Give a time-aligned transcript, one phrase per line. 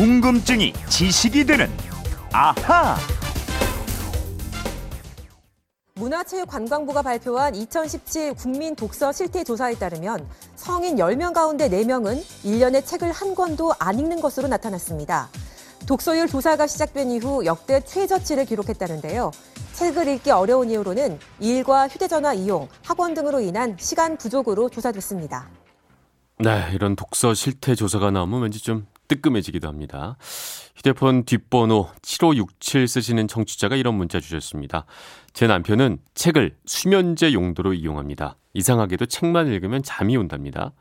[0.00, 1.68] 궁금증이 지식이 되는
[2.32, 2.96] 아하.
[5.96, 10.26] 문화체육관광부가 발표한 2017 국민 독서 실태 조사에 따르면
[10.56, 15.28] 성인 10명 가운데 4명은 1년에 책을 한 권도 안 읽는 것으로 나타났습니다.
[15.86, 19.32] 독서율 조사가 시작된 이후 역대 최저치를 기록했다는데요.
[19.74, 25.50] 책을 읽기 어려운 이유로는 일과 휴대전화 이용, 학원 등으로 인한 시간 부족으로 조사됐습니다.
[26.38, 30.16] 네, 이런 독서 실태 조사가 나오면 왠지 좀 뜨끔해지기도 합니다.
[30.76, 34.86] 휴대폰 뒷번호 7567 쓰시는 청취자가 이런 문자 주셨습니다.
[35.32, 38.36] 제 남편은 책을 수면제 용도로 이용합니다.
[38.54, 40.72] 이상하게도 책만 읽으면 잠이 온답니다.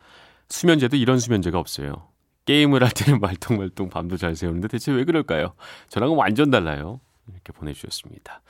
[0.48, 2.08] 수면제도 이런 수면제가 없어요.
[2.46, 5.54] 게임을 할 때는 말똥말똥 밤도 잘 새우는데 대체 왜 그럴까요?
[5.90, 7.00] 저랑은 완전 달라요.
[7.32, 8.42] 이렇게 보내주셨습니다.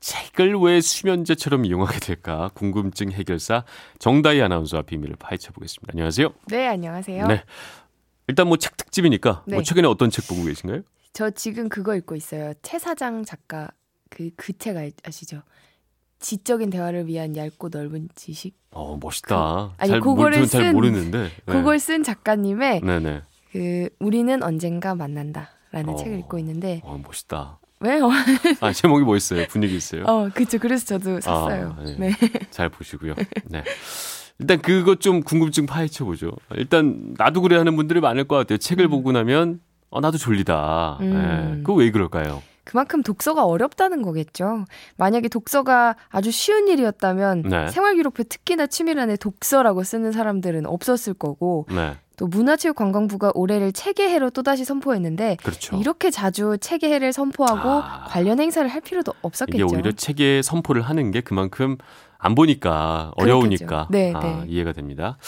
[0.00, 2.50] 책을 왜 수면제처럼 이용하게 될까?
[2.52, 3.64] 궁금증 해결사
[3.98, 5.92] 정다희 아나운서와 비밀을 파헤쳐 보겠습니다.
[5.94, 6.28] 안녕하세요.
[6.48, 7.26] 네, 안녕하세요.
[7.26, 7.42] 네.
[8.26, 9.56] 일단 뭐 책 특집이니까 네.
[9.56, 10.82] 뭐 최근에 어떤 책 보고 계신가요?
[11.12, 12.52] 저 지금 그거 읽고 있어요.
[12.62, 13.68] 최 사장 작가
[14.10, 15.42] 그 그 책 아시죠?
[16.20, 18.56] 지적인 대화를 위한 얇고 넓은 지식.
[18.70, 19.74] 어 멋있다.
[19.76, 21.22] 그- 아니, 잘, 그거를 모르- 잘 쓴- 모르는데.
[21.24, 21.30] 네.
[21.44, 23.22] 그걸 쓴 작가님의 네네.
[23.52, 25.96] 그 우리는 언젠가 만난다라는 어.
[25.96, 27.58] 책을 읽고 있는데 어 멋있다.
[27.80, 28.08] 왜요?
[28.60, 29.46] 아 제목이 뭐였어요?
[29.48, 30.04] 분위기 있어요.
[30.04, 30.58] 어, 그쵸.
[30.58, 31.76] 그래서 저도 샀어요.
[31.78, 31.96] 아, 네.
[31.98, 32.12] 네.
[32.50, 33.14] 잘 보시고요.
[33.50, 33.62] 네.
[34.44, 36.32] 일단 그것 좀 궁금증 파헤쳐 보죠.
[36.54, 38.58] 일단 나도 그래 하는 분들이 많을 것 같아요.
[38.58, 40.98] 책을 보고 나면 어 나도 졸리다.
[41.00, 41.12] 음.
[41.12, 41.56] 네.
[41.62, 42.42] 그거 왜 그럴까요?
[42.64, 44.64] 그만큼 독서가 어렵다는 거겠죠.
[44.96, 47.68] 만약에 독서가 아주 쉬운 일이었다면 네.
[47.68, 51.96] 생활기록표 특기나 취미란에 독서라고 쓰는 사람들은 없었을 거고 네.
[52.16, 55.76] 또 문화체육관광부가 올해를 책의 해로 또다시 선포했는데 그렇죠.
[55.76, 58.04] 이렇게 자주 책의 해를 선포하고 아.
[58.08, 59.66] 관련 행사를 할 필요도 이게 없었겠죠.
[59.72, 61.76] 오히려 책에 선포를 하는 게 그만큼
[62.18, 63.88] 안 보니까 어려우니까.
[63.90, 64.44] 네, 아, 네.
[64.46, 65.18] 이해가 됩니다.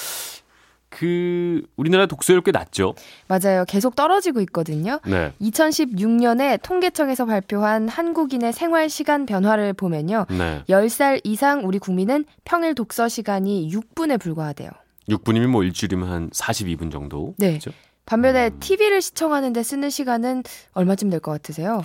[0.98, 2.94] 그 우리나라 독서율 꽤 낮죠.
[3.28, 3.66] 맞아요.
[3.68, 4.98] 계속 떨어지고 있거든요.
[5.06, 5.34] 네.
[5.42, 10.24] 2016년에 통계청에서 발표한 한국인의 생활 시간 변화를 보면요.
[10.30, 10.62] 네.
[10.70, 14.70] 10살 이상 우리 국민은 평일 독서 시간이 6분에 불과하대요.
[15.10, 17.34] 6분이면 뭐 일주일이면 한 42분 정도.
[17.36, 17.48] 네.
[17.50, 17.72] 그렇죠?
[18.06, 18.56] 반면에 음.
[18.60, 21.82] TV를 시청하는데 쓰는 시간은 얼마쯤 될 것 같으세요?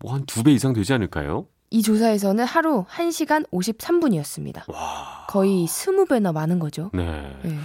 [0.00, 1.46] 뭐 한 두 배 이상 되지 않을까요?
[1.70, 4.68] 이 조사에서는 하루 1시간 53분이었습니다.
[4.72, 5.24] 와.
[5.28, 6.90] 거의 20배나 많은 거죠.
[6.92, 7.04] 네.
[7.42, 7.56] 네.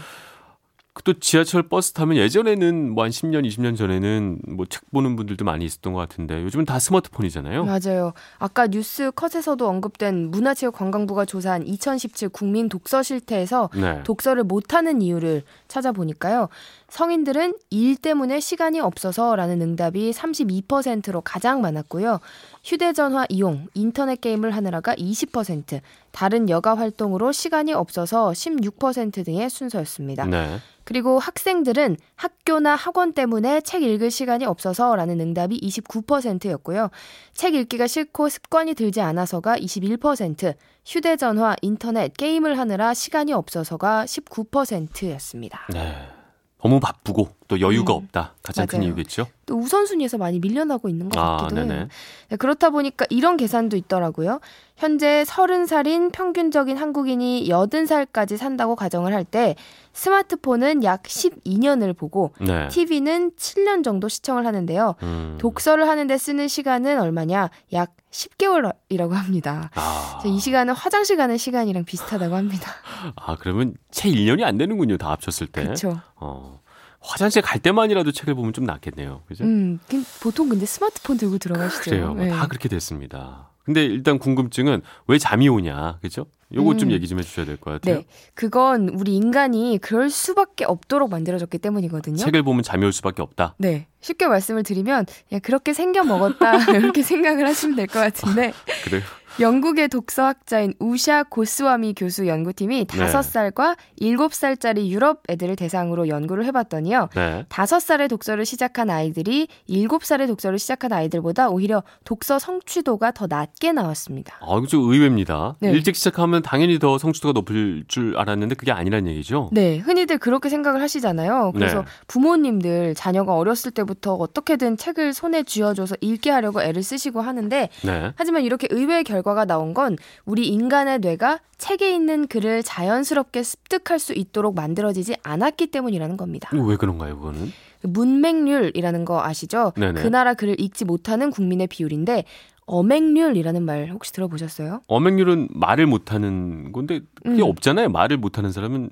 [1.03, 5.65] 또 지하철 버스 타면 예전에는 뭐 한 10년, 20년 전에는 뭐 책 보는 분들도 많이
[5.65, 7.65] 있었던 것 같은데 요즘은 다 스마트폰이잖아요.
[7.65, 8.13] 맞아요.
[8.37, 14.03] 아까 뉴스 컷에서도 언급된 문화체육관광부가 조사한 2017 국민 독서 실태에서 네.
[14.03, 16.49] 독서를 못하는 이유를 찾아보니까요.
[16.89, 22.19] 성인들은 일 때문에 시간이 없어서 라는 응답이 32%로 가장 많았고요.
[22.63, 30.25] 휴대전화 이용, 인터넷 게임을 하느라가 20%, 다른 여가 활동으로 시간이 없어서 16% 등의 순서였습니다.
[30.25, 30.57] 네.
[30.83, 36.89] 그리고 학생들은 학교나 학원 때문에 책 읽을 시간이 없어서 라는 응답이 29%였고요.
[37.33, 45.67] 책 읽기가 싫고 습관이 들지 않아서가 21%, 휴대전화, 인터넷, 게임을 하느라 시간이 없어서가 19%였습니다.
[45.71, 46.18] 네.
[46.61, 47.97] 너무 바쁘고 또 여유가 음.
[48.03, 48.33] 없다.
[48.43, 48.87] 가장 큰 맞아요.
[48.89, 49.27] 이유겠죠.
[49.45, 51.73] 또 우선순위에서 많이 밀려나고 있는 것 아, 같기도 네네.
[51.73, 51.87] 해요.
[52.29, 54.39] 네, 그렇다 보니까 이런 계산도 있더라고요.
[54.75, 59.55] 현재 30살인 평균적인 한국인이 80살까지 산다고 가정을 할 때
[59.93, 62.67] 스마트폰은 약 12년을 보고 네.
[62.69, 64.95] TV는 7년 정도 시청을 하는데요.
[65.03, 65.37] 음.
[65.39, 67.49] 독서를 하는데 쓰는 시간은 얼마냐?
[67.73, 69.69] 약 10개월이라고 합니다.
[69.75, 70.21] 아.
[70.25, 72.71] 이 시간은 화장실 가는 시간이랑 비슷하다고 합니다.
[73.15, 74.97] 아, 그러면 채 1년이 안 되는군요.
[74.97, 75.63] 다 합쳤을 때.
[75.63, 76.01] 그렇죠.
[76.15, 76.59] 어.
[77.01, 79.21] 화장실 갈 때만이라도 책을 보면 좀 낫겠네요.
[79.27, 79.45] 그죠?
[79.45, 81.91] 음, 그- 보통 근데 스마트폰 들고 들어가시죠.
[81.91, 82.13] 그래요.
[82.13, 82.29] 네.
[82.29, 83.49] 다 그렇게 됐습니다.
[83.69, 86.25] 근데 일단 궁금증은 왜 잠이 오냐, 그죠?
[86.55, 86.93] 요거 좀 음.
[86.93, 87.97] 얘기 좀 해주셔야 될 것 같아요.
[87.97, 92.17] 네, 그건 우리 인간이 그럴 수밖에 없도록 만들어졌기 때문이거든요.
[92.17, 93.53] 책을 보면 잠이 올 수밖에 없다.
[93.59, 98.53] 네, 쉽게 말씀을 드리면 그냥 그렇게 생겨 먹었다 이렇게 생각을 하시면 될 것 같은데
[98.85, 99.03] 그래요?
[99.39, 102.97] 영국의 독서학자인 우샤 고스와미 교수 연구팀이 네.
[102.97, 107.09] 다섯 살과 일곱 살짜리 유럽 애들을 대상으로 연구를 해봤더니요.
[107.15, 107.45] 네.
[107.47, 113.71] 다섯 살에 독서를 시작한 아이들이 일곱 살에 독서를 시작한 아이들보다 오히려 독서 성취도가 더 낮게
[113.71, 114.35] 나왔습니다.
[114.41, 115.55] 아, 이거 좀 의외입니다.
[115.61, 115.71] 네.
[115.71, 119.49] 일찍 시작하면 당연히 더 성취도가 높을 줄 알았는데 그게 아니란 얘기죠.
[119.53, 121.53] 네, 흔히들 그렇게 생각을 하시잖아요.
[121.53, 121.85] 그래서 네.
[122.07, 128.11] 부모님들 자녀가 어렸을 때부터 어떻게든 책을 손에 쥐어줘서 읽게 하려고 애를 쓰시고 하는데 네.
[128.15, 133.99] 하지만 이렇게 의외의 결과 가 나온 건 우리 인간의 뇌가 책에 있는 글을 자연스럽게 습득할
[133.99, 136.49] 수 있도록 만들어지지 않았기 때문이라는 겁니다.
[136.53, 137.51] 왜 그런가요, 그거는?
[137.83, 139.73] 문맹률이라는 거 아시죠?
[139.75, 140.01] 네네.
[140.01, 142.25] 그 나라 글을 읽지 못하는 국민의 비율인데
[142.65, 144.81] 어맹률이라는 말 혹시 들어보셨어요?
[144.87, 147.49] 어맹률은 말을 못하는 건데 그게 음.
[147.49, 147.89] 없잖아요.
[147.89, 148.89] 말을 못하는 사람은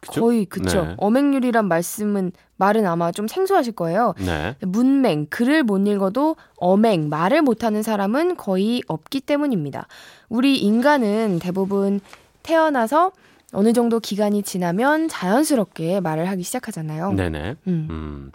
[0.00, 0.20] 그죠?
[0.20, 0.84] 거의 그쵸.
[0.84, 0.94] 네.
[0.96, 4.14] 어맹률이란 말씀은 말은 아마 좀 생소하실 거예요.
[4.18, 4.56] 네.
[4.60, 9.86] 문맹, 글을 못 읽어도 어맹, 말을 못하는 사람은 거의 없기 때문입니다.
[10.28, 12.00] 우리 인간은 대부분
[12.42, 13.12] 태어나서
[13.52, 17.12] 어느 정도 기간이 지나면 자연스럽게 말을 하기 시작하잖아요.
[17.12, 17.56] 네네.
[17.66, 17.86] 음.
[17.90, 18.32] 음.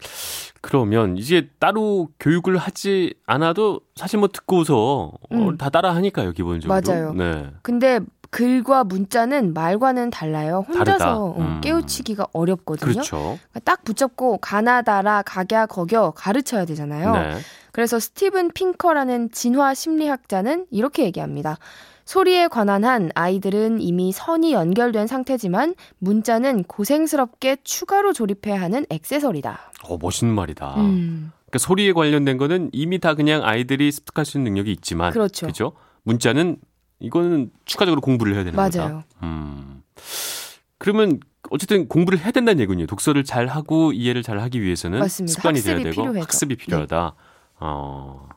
[0.62, 5.58] 그러면 이제 따로 교육을 하지 않아도 사실 뭐 듣고서 어, 음.
[5.58, 6.82] 다 따라 하니까요, 기본적으로.
[6.82, 7.14] 맞아요.
[7.14, 7.52] 네.
[7.62, 8.00] 근데
[8.36, 10.66] 글과 문자는 말과는 달라요.
[10.68, 11.24] 혼자서.
[11.24, 11.62] 어, 음.
[11.62, 12.92] 깨우치기가 어렵거든요.
[12.92, 13.18] 그렇죠.
[13.18, 17.14] 그러니까 딱 붙잡고 가나다라 각야 거겨 가르쳐야 되잖아요.
[17.14, 17.38] 네.
[17.72, 21.58] 그래서 스티븐 핑커라는 진화 심리학자는 이렇게 얘기합니다.
[22.04, 29.72] 소리에 관한 한 아이들은 이미 선이 연결된 상태지만 문자는 고생스럽게 추가로 조립해야 하는 액세서리다.
[29.84, 30.76] 어, 멋있는 말이다.
[30.76, 35.46] 음, 그러니까 소리에 관련된 거는 이미 다 그냥 아이들이 습득할 수 있는 능력이 있지만 그렇죠.
[35.46, 35.72] 그죠?
[36.04, 36.58] 문자는
[37.00, 38.80] 이거는 추가적으로 공부를 해야 되는 거다.
[38.84, 39.04] 맞아요.
[39.24, 39.82] 음.
[40.78, 41.20] 그러면
[41.50, 42.86] 어쨌든 공부를 해야 된다는 얘기군요.
[42.86, 45.34] 독서를 잘 하고 이해를 잘 하기 위해서는 맞습니다.
[45.34, 46.20] 습관이 돼야 되고 필요하죠.
[46.20, 47.16] 학습이 필요하다.
[47.60, 48.28] 어.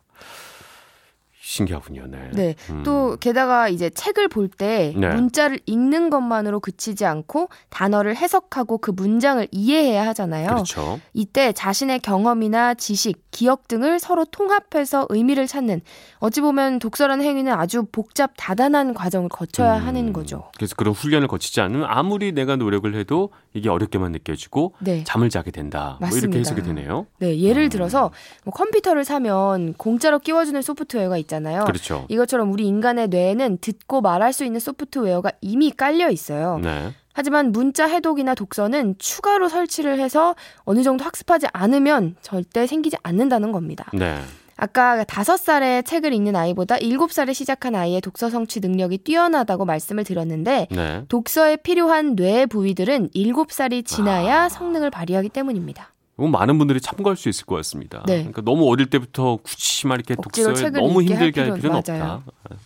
[1.49, 2.07] 신기하군요.
[2.09, 2.31] 네.
[2.35, 2.55] 네.
[2.69, 2.83] 음.
[2.85, 5.09] 또 게다가 이제 책을 볼때 네.
[5.09, 10.49] 문자를 읽는 것만으로 그치지 않고 단어를 해석하고 그 문장을 이해해야 하잖아요.
[10.49, 11.01] 그렇죠.
[11.15, 15.81] 이때 자신의 경험이나 지식, 기억 등을 서로 통합해서 의미를 찾는
[16.19, 19.87] 어찌 보면 독서라는 행위는 아주 복잡 다단한 과정을 거쳐야 음.
[19.87, 20.51] 하는 거죠.
[20.57, 25.03] 그래서 그런 훈련을 거치지 않으면 아무리 내가 노력을 해도 이게 어렵게만 느껴지고 네.
[25.05, 25.97] 잠을 자게 된다.
[25.99, 26.27] 뭐 맞습니다.
[26.27, 27.07] 이렇게 해석이 되네요.
[27.21, 27.69] 네, 예를 음.
[27.71, 28.11] 들어서
[28.45, 31.38] 뭐 컴퓨터를 사면 공짜로 끼워주는 소프트웨어가 있잖아요.
[31.65, 32.07] 그렇죠.
[32.09, 36.59] 이것처럼 우리 인간의 뇌에는 듣고 말할 수 있는 소프트웨어가 이미 깔려 있어요.
[36.63, 36.93] 네.
[37.13, 43.91] 하지만 문자 해독이나 독서는 추가로 설치를 해서 어느 정도 학습하지 않으면 절대 생기지 않는다는 겁니다.
[43.93, 44.19] 네.
[44.57, 50.05] 아까 다섯 살에 책을 읽는 아이보다 일곱 살에 시작한 아이의 독서 성취 능력이 뛰어나다고 말씀을
[50.05, 51.05] 드렸는데 네.
[51.09, 54.49] 독서에 필요한 뇌 부위들은 일곱 살이 지나야 아.
[54.49, 55.93] 성능을 발휘하기 때문입니다.
[56.27, 58.03] 많은 분들이 참고할 수 있을 것 같습니다.
[58.07, 58.17] 네.
[58.19, 62.23] 그러니까 너무 어릴 때부터 굳이 막 이렇게 독서에 너무 할 힘들게 할 필요는- 필요는 맞아요.
[62.27, 62.57] 없다.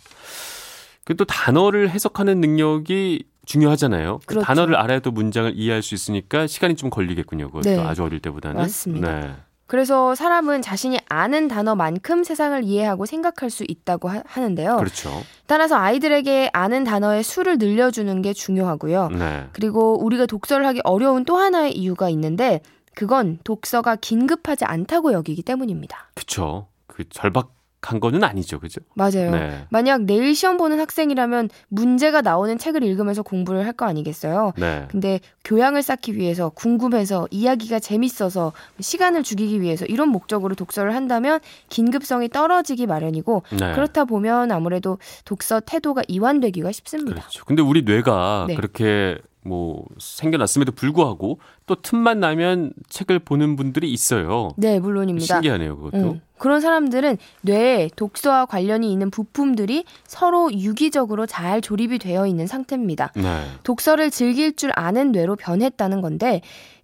[1.04, 4.20] 그또 단어를 해석하는 능력이 중요하잖아요.
[4.20, 4.46] 그 그렇죠.
[4.46, 7.48] 단어를 알아야 또 문장을 이해할 수 있으니까 시간이 좀 걸리겠군요.
[7.48, 7.78] 그것도 네.
[7.80, 8.56] 아주 어릴 때보다는.
[8.56, 9.20] 맞습니다.
[9.20, 9.30] 네.
[9.66, 14.76] 그래서 사람은 자신이 아는 단어만큼 세상을 이해하고 생각할 수 있다고 하, 하는데요.
[14.76, 15.10] 그렇죠.
[15.46, 19.08] 따라서 아이들에게 아는 단어의 수를 늘려주는 게 중요하고요.
[19.08, 19.46] 네.
[19.52, 22.60] 그리고 우리가 독서를 하기 어려운 또 하나의 이유가 있는데
[22.94, 26.10] 그건 독서가 긴급하지 않다고 여기기 때문입니다.
[26.14, 26.68] 그렇죠.
[26.86, 28.60] 그 절박한 거는 아니죠.
[28.60, 28.80] 그죠?
[28.94, 29.30] 맞아요.
[29.30, 29.66] 네.
[29.70, 34.52] 만약 내일 시험 보는 학생이라면 문제가 나오는 책을 읽으면서 공부를 할 거 아니겠어요?
[34.58, 34.86] 네.
[34.90, 41.40] 근데 교양을 쌓기 위해서 궁금해서 이야기가 재밌어서 시간을 죽이기 위해서 이런 목적으로 독서를 한다면
[41.70, 43.72] 긴급성이 떨어지기 마련이고 네.
[43.72, 47.14] 그렇다 보면 아무래도 독서 태도가 이완되기가 쉽습니다.
[47.22, 47.44] 그렇죠.
[47.46, 48.54] 근데 우리 뇌가 네.
[48.54, 54.50] 그렇게 뭐 생겨났음에도 불구하고 또 틈만 나면 책을 보는 분들이 있어요.
[54.56, 55.34] 네, 물론입니다.
[55.34, 55.96] 신기하네요, 그것도.
[55.96, 63.12] 음, 그런 사람들은 뇌에 독서와 관련이 있는 부품들이 서로 유기적으로 잘 조립이 되어 있는 상태입니다.
[63.14, 63.44] 네.
[63.62, 66.40] 독서를 즐길 줄 아는 뇌로 변했다는 건데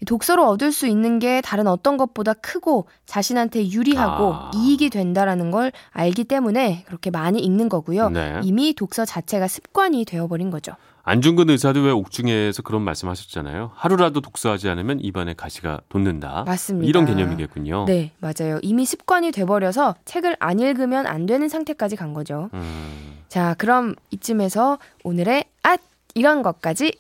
[0.06, 4.50] 독서로 얻을 수 있는 게 다른 어떤 것보다 크고 자신한테 유리하고 아.
[4.55, 8.10] 이익이 된다라는 걸 알기 때문에 그렇게 많이 읽는 거고요.
[8.10, 8.40] 네.
[8.44, 10.72] 이미 독서 자체가 습관이 되어버린 거죠.
[11.08, 13.70] 안중근 의사도 왜 옥중에서 그런 말씀하셨잖아요.
[13.75, 16.44] 하루라도 독서하지 않으면 입안에 가시가 돋는다.
[16.46, 16.86] 맞습니다.
[16.86, 17.86] 이런 개념이겠군요.
[17.86, 18.58] 네, 맞아요.
[18.60, 22.50] 이미 습관이 돼버려서 책을 안 읽으면 안 되는 상태까지 간 거죠.
[22.53, 25.81] 음, 자, 그럼 이쯤에서 오늘의 앗
[26.15, 26.93] 이런 것까지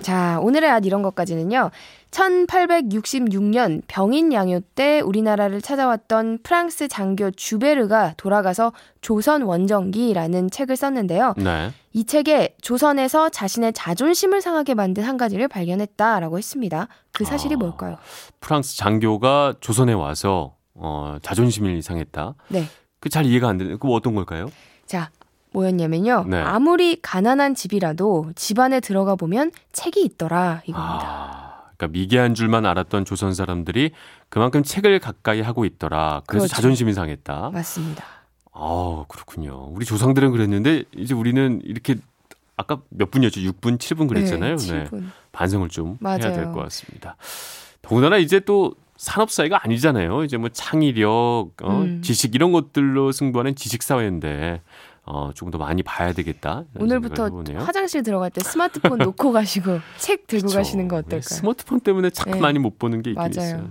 [0.00, 1.72] 자, 오늘의 앗 이런 것까지는요.
[2.10, 11.34] 1866년 병인 양요 때 우리나라를 찾아왔던 프랑스 장교 주베르가 돌아가서 조선 원정기라는 책을 썼는데요.
[11.36, 11.72] 네.
[11.92, 16.88] 이 책에 조선에서 자신의 자존심을 상하게 만든 한 가지를 발견했다라고 했습니다.
[17.12, 17.58] 그 사실이 아.
[17.58, 17.96] 뭘까요?
[18.40, 22.34] 프랑스 장교가 조선에 와서 어, 자존심을 상했다.
[22.48, 22.64] 네.
[23.00, 23.78] 그 잘 이해가 안 되는.
[23.78, 24.50] 그 어떤 걸까요?
[24.86, 25.10] 자,
[25.52, 26.24] 뭐였냐면요.
[26.28, 26.36] 네.
[26.40, 31.04] 아무리 가난한 집이라도 집 안에 들어가 보면 책이 있더라 이겁니다.
[31.04, 31.47] 아,
[31.78, 33.92] 그러니까 미개한 줄만 알았던 조선 사람들이
[34.28, 36.22] 그만큼 책을 가까이 하고 있더라.
[36.26, 36.54] 그래서 그렇죠.
[36.54, 37.50] 자존심이 상했다.
[37.54, 38.04] 맞습니다.
[38.52, 39.68] 아, 그렇군요.
[39.70, 41.94] 우리 조상들은 그랬는데 이제 우리는 이렇게
[42.56, 43.40] 아까 몇 분이었죠?
[43.40, 44.56] 6분, 7분 그랬잖아요.
[44.56, 45.04] 네, 7분.
[45.30, 46.52] 반성을 좀 해야 될 맞아요.
[46.52, 47.16] 것 같습니다.
[47.80, 50.24] 더군다나 이제 또 산업 사회가 아니잖아요.
[50.24, 52.02] 이제 뭐 창의력, 어, 음.
[52.02, 54.60] 지식 이런 것들로 승부하는 지식 사회인데
[55.10, 56.64] 어, 조금 더 많이 봐야 되겠다.
[56.78, 57.30] 오늘부터.
[57.56, 60.58] 화장실 들어갈 때 스마트폰 놓고 가시고 책 들고 그쵸.
[60.58, 61.20] 가시는 거 네, 어떨까요?
[61.22, 62.40] 스마트폰 때문에 참 네.
[62.40, 63.30] 많이 못 보는 게 있긴 맞아요.
[63.48, 63.70] 있어요.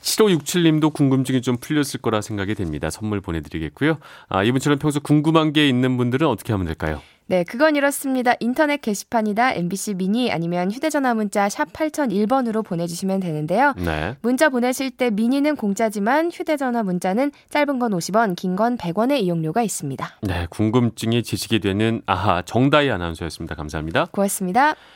[0.00, 2.88] 7567님도 궁금증이 좀 풀렸을 거라 생각이 됩니다.
[2.88, 3.98] 선물 보내드리겠고요.
[4.28, 7.02] 아, 이분처럼 평소 궁금한 게 있는 분들은 어떻게 하면 될까요?
[7.30, 8.34] 네, 그건 이렇습니다.
[8.40, 13.72] 인터넷 게시판이다 MBC 미니 아니면 휴대전화 문자 샵 8001번으로 보내주시면 되는데요.
[13.76, 14.16] 네.
[14.20, 20.18] 문자 보내실 때 미니는 공짜지만 휴대전화 문자는 짧은 건 50원, 긴 건 100원의 이용료가 있습니다.
[20.22, 23.54] 네, 궁금증이 지식이 되는 아하 정다희 아나운서였습니다.
[23.54, 24.06] 감사합니다.
[24.10, 24.74] 고맙습니다.